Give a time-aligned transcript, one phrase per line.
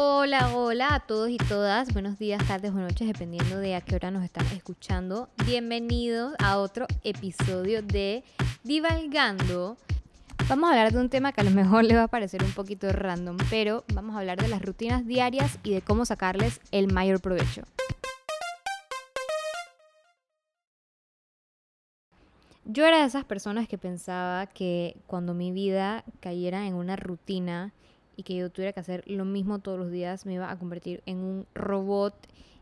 [0.00, 1.92] Hola, hola a todos y todas.
[1.92, 5.28] Buenos días, tardes o noches, dependiendo de a qué hora nos están escuchando.
[5.44, 8.22] Bienvenidos a otro episodio de
[8.62, 9.76] Divalgando.
[10.48, 12.52] Vamos a hablar de un tema que a lo mejor le va a parecer un
[12.52, 16.92] poquito random, pero vamos a hablar de las rutinas diarias y de cómo sacarles el
[16.92, 17.62] mayor provecho.
[22.64, 27.72] Yo era de esas personas que pensaba que cuando mi vida cayera en una rutina
[28.18, 31.04] y que yo tuviera que hacer lo mismo todos los días, me iba a convertir
[31.06, 32.14] en un robot,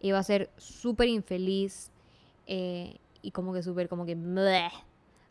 [0.00, 1.90] iba a ser súper infeliz
[2.46, 4.16] eh, y como que súper, como que...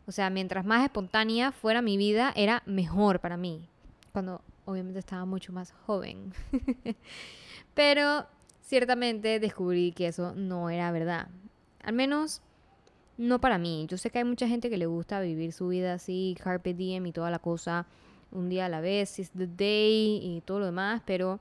[0.06, 3.68] O sea, mientras más espontánea fuera mi vida, era mejor para mí.
[4.12, 6.32] Cuando obviamente estaba mucho más joven.
[7.74, 8.24] Pero
[8.60, 11.26] ciertamente descubrí que eso no era verdad.
[11.82, 12.42] Al menos
[13.18, 13.86] no para mí.
[13.88, 17.06] Yo sé que hay mucha gente que le gusta vivir su vida así, carpe diem
[17.06, 17.86] y toda la cosa
[18.32, 21.40] un día a la vez, is the day y todo lo demás, pero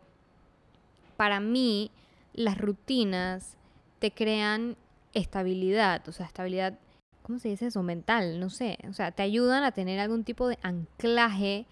[1.17, 1.92] para mí
[2.34, 3.58] las rutinas
[4.00, 4.78] te crean
[5.14, 6.80] estabilidad, o sea, estabilidad,
[7.22, 7.84] ¿cómo se dice eso?
[7.84, 11.66] Mental, no sé, o sea, te ayudan a tener algún tipo de anclaje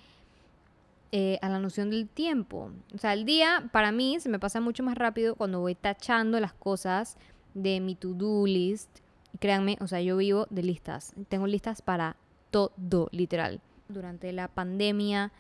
[1.12, 2.72] eh, a la noción del tiempo.
[2.94, 6.40] O sea, el día para mí se me pasa mucho más rápido cuando voy tachando
[6.40, 7.17] las cosas
[7.56, 9.00] de mi to-do list.
[9.40, 11.14] Créanme, o sea, yo vivo de listas.
[11.28, 12.16] Tengo listas para
[12.52, 15.31] todo, literal durante la pandemia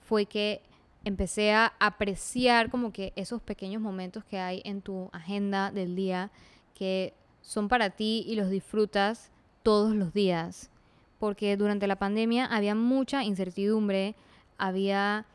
[0.00, 0.62] fue que
[1.04, 6.30] empecé a apreciar como que esos pequeños momentos que hay en tu agenda del día
[6.74, 9.30] que son para ti y los disfrutas
[9.62, 10.70] todos los días.
[11.18, 14.14] Porque durante la pandemia había mucha incertidumbre,
[14.58, 15.26] había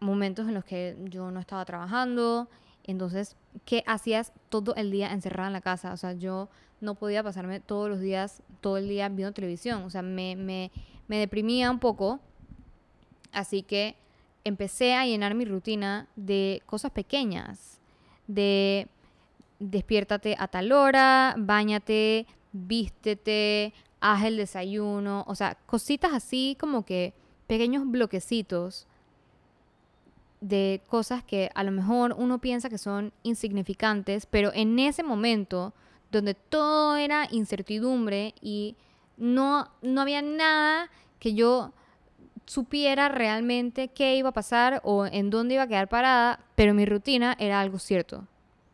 [0.00, 2.48] momentos en los que yo no estaba trabajando,
[2.88, 5.92] entonces, ¿qué hacías todo el día encerrada en la casa?
[5.92, 6.48] O sea, yo
[6.80, 10.72] no podía pasarme todos los días, todo el día viendo televisión, o sea, me, me,
[11.08, 12.20] me deprimía un poco,
[13.32, 13.96] así que
[14.44, 17.80] empecé a llenar mi rutina de cosas pequeñas,
[18.26, 18.86] de
[19.58, 27.14] despiértate a tal hora, bañate, vístete, haz el desayuno, o sea, cositas así como que
[27.46, 28.86] pequeños bloquecitos
[30.40, 35.72] de cosas que a lo mejor uno piensa que son insignificantes, pero en ese momento
[36.12, 38.76] donde todo era incertidumbre y
[39.18, 41.72] no, no había nada que yo
[42.46, 46.86] supiera realmente qué iba a pasar o en dónde iba a quedar parada, pero mi
[46.86, 48.26] rutina era algo cierto.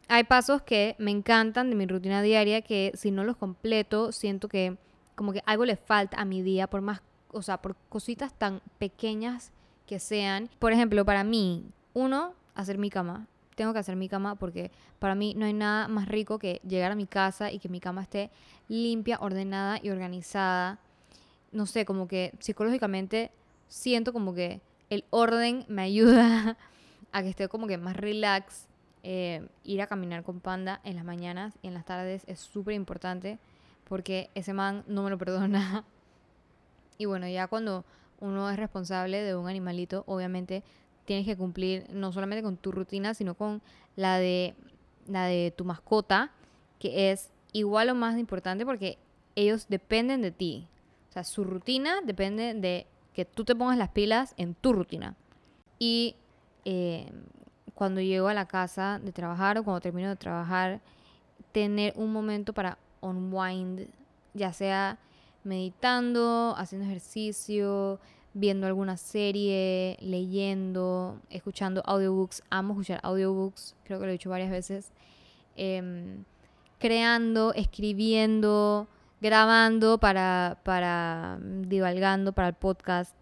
[0.09, 4.49] Hay pasos que me encantan de mi rutina diaria que si no los completo siento
[4.49, 4.77] que
[5.15, 7.03] como que algo le falta a mi día por más,
[7.33, 9.53] o sea, por cositas tan pequeñas
[9.87, 10.51] que sean.
[10.59, 15.15] Por ejemplo, para mí, uno, hacer mi cama tengo que hacer mi cama porque para
[15.15, 18.03] mí no hay nada más rico que llegar a mi casa y que mi cama
[18.03, 18.31] esté
[18.69, 20.79] limpia, ordenada y organizada.
[21.53, 23.31] No sé, como que psicológicamente
[23.69, 24.61] siento como que
[24.91, 26.57] el orden me ayuda
[27.13, 28.69] a que esté como que más relax.
[29.07, 32.73] Eh, ir a caminar con Panda en las mañanas y en las tardes es súper
[32.73, 33.39] importante
[33.87, 35.85] porque ese man no me lo perdona.
[36.97, 37.85] Y bueno, ya cuando
[38.21, 40.63] uno es responsable de un animalito, obviamente
[41.05, 43.63] tienes que cumplir no solamente con tu rutina, sino con
[43.97, 44.55] la de,
[45.07, 46.33] la de tu mascota,
[46.79, 48.99] que es igual o más importante porque
[49.37, 50.69] ellos dependen de ti.
[51.11, 55.15] O sea, su rutina depende de que tú te pongas las pilas en tu rutina.
[55.79, 56.17] Y
[56.65, 57.11] eh,
[57.75, 60.81] cuando llego a la casa de trabajar o cuando termino de trabajar,
[61.53, 63.89] tener un momento para unwind,
[64.33, 64.99] ya sea
[65.45, 68.01] meditando, haciendo ejercicio,
[68.35, 72.43] viendo alguna serie, leyendo, escuchando audiobooks.
[72.51, 74.91] Amo escuchar audiobooks, creo que lo he dicho varias veces.
[75.57, 76.25] Em,
[76.79, 78.89] creando, escribiendo,
[79.21, 83.15] grabando para, para divalgando, para el podcast.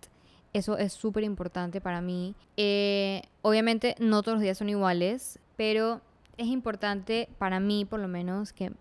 [0.53, 2.35] Eso es súper importante para mí.
[2.57, 6.01] Eh, obviamente no todos los días son iguales, pero
[6.37, 8.73] es importante para mí por lo menos que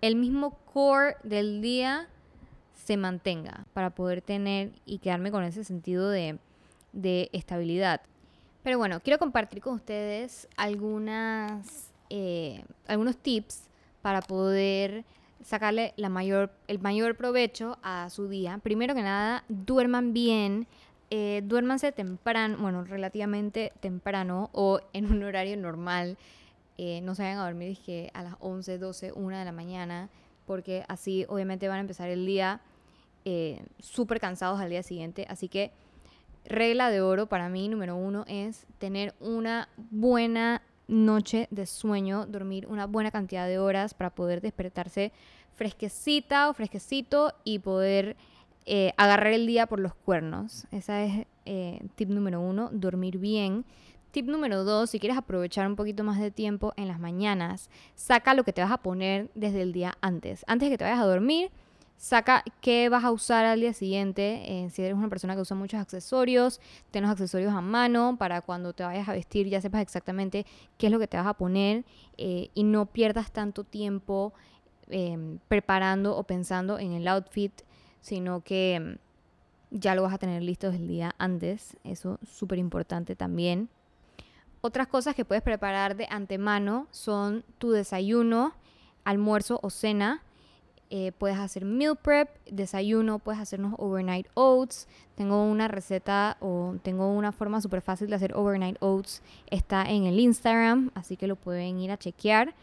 [0.00, 2.08] el mismo core del día
[2.74, 6.38] se mantenga para poder tener y quedarme con ese sentido de,
[7.32, 8.00] estabilidad.
[8.62, 13.68] Pero bueno, quiero compartir con ustedes algunas, eh, algunos tips
[14.02, 15.04] para poder
[15.42, 18.58] sacarle la mayor, el mayor provecho a su día.
[18.62, 20.66] Primero que nada, duerman bien,
[21.10, 26.16] eh, duérmanse temprano, bueno, relativamente temprano o en un horario normal.
[26.78, 30.08] Eh, no se vayan a dormir dije, a las 11, 12, 1 de la mañana,
[30.52, 32.60] porque así obviamente van a empezar el día
[33.24, 35.24] eh, súper cansados al día siguiente.
[35.30, 35.70] Así que
[36.44, 42.66] regla de oro para mí, número uno, es tener una buena noche de sueño, dormir
[42.66, 45.10] una buena cantidad de horas para poder despertarse
[45.54, 48.14] fresquecita o fresquecito y poder
[48.66, 50.66] eh, agarrar el día por los cuernos.
[50.70, 53.64] Esa es eh, tip número uno, dormir bien.
[54.12, 58.34] Tip número dos, si quieres aprovechar un poquito más de tiempo en las mañanas, saca
[58.34, 60.44] lo que te vas a poner desde el día antes.
[60.46, 61.50] Antes de que te vayas a dormir,
[61.96, 64.64] saca qué vas a usar al día siguiente.
[64.64, 66.60] Eh, si eres una persona que usa muchos accesorios,
[66.90, 70.44] ten los accesorios a mano para cuando te vayas a vestir ya sepas exactamente
[70.76, 71.86] qué es lo que te vas a poner
[72.18, 74.34] eh, y no pierdas tanto tiempo
[74.90, 77.62] em, preparando o pensando en el outfit,
[78.02, 78.98] sino que em,
[79.70, 81.78] ya lo vas a tener listo desde el día antes.
[81.82, 83.70] Eso es súper importante también.
[84.64, 88.54] Otras cosas que puedes preparar de antemano son tu desayuno,
[89.02, 90.22] almuerzo o cena.
[90.88, 94.86] Eh, puedes hacer meal prep, desayuno, puedes hacernos overnight oats.
[95.16, 99.20] Tengo una receta o tengo una forma súper fácil de hacer overnight oats.
[99.50, 102.54] Está en el Instagram, así que lo pueden ir a chequear.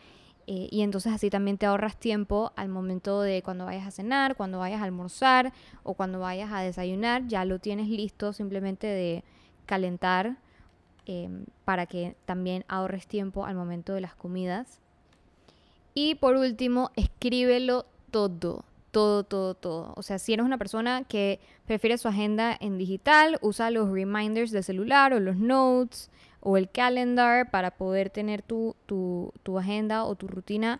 [0.48, 4.38] Eh, y entonces así también te ahorras tiempo al momento de cuando vayas a cenar,
[4.38, 5.52] cuando vayas a almorzar
[5.84, 7.28] o cuando vayas a desayunar.
[7.28, 9.26] Ya lo tienes listo simplemente de
[9.66, 10.38] calentar
[11.12, 14.80] Em, para que también ahorres tiempo al momento de las comidas.
[15.96, 19.94] Y por último, escríbelo todo, todo, todo, todo.
[19.98, 24.52] O sea, si eres una persona que prefiere su agenda en digital, usa los reminders
[24.52, 26.12] del celular o los notes
[26.42, 28.76] o el calendar para poder tener tu,
[29.58, 30.80] agenda o tu rutina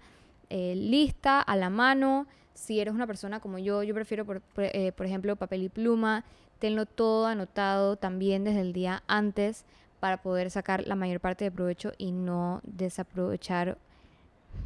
[0.52, 2.28] eh, lista a la mano.
[2.54, 6.24] Si eres una persona como yo, yo prefiero, por, eh, por ejemplo, papel y pluma,
[6.60, 9.66] tenlo todo anotado también desde el día antes
[10.00, 13.78] para poder sacar la mayor parte de provecho y no desaprovechar,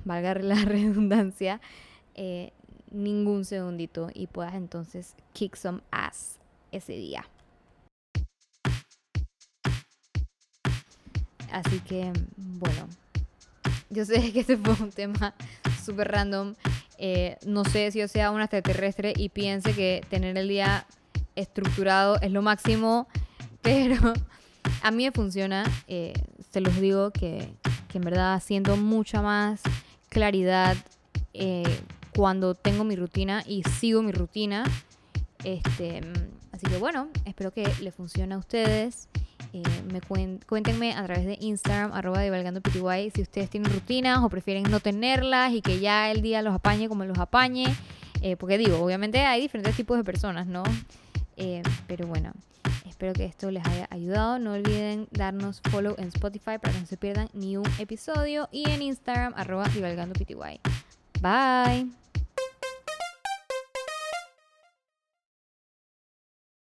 [0.06, 1.62] valga la redundancia,
[2.16, 2.52] eh,
[2.92, 6.40] ningún segundito y puedas entonces kick some ass
[6.72, 7.26] ese día.
[11.52, 12.88] Así que, bueno,
[13.92, 15.34] yo sé que este fue un tema
[15.84, 16.56] súper random.
[16.98, 20.86] Eh, no sé si yo sea un extraterrestre y piense que tener el día
[21.36, 23.08] estructurado es lo máximo,
[23.62, 24.14] pero
[24.84, 26.14] a mí me funciona, eh,
[26.52, 27.56] se los digo que,
[27.94, 29.62] en verdad siento mucha más
[30.10, 30.76] claridad
[31.34, 31.64] eh,
[32.16, 34.66] cuando tengo mi rutina y sigo mi rutina.
[35.46, 36.02] Este,
[36.52, 39.08] así que bueno, espero que le funcione a ustedes.
[39.54, 40.02] Eh, me
[40.46, 45.54] cuéntenme a través de Instagram, arroba pty, si ustedes tienen rutinas o prefieren no tenerlas
[45.54, 47.68] y que ya el día los apañe como los apañe.
[48.38, 50.64] porque digo, obviamente hay diferentes tipos de personas, ¿no?
[51.88, 52.34] pero bueno,
[52.86, 54.40] Espero que esto les haya ayudado.
[54.40, 58.70] No olviden darnos follow en Spotify para que no se pierdan ni un episodio y
[58.70, 60.36] en Instagram arroba pty.
[61.22, 62.03] Bye.